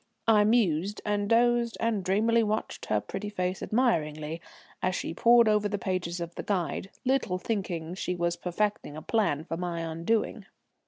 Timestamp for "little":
7.05-7.37